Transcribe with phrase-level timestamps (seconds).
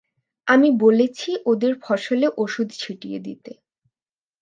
[0.47, 3.51] আমি বলেছি ওদের ফসলে ওষুধ ছিটিয়ে দিতে।